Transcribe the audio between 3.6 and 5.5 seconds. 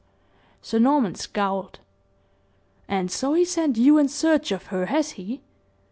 you in search of her, has he?"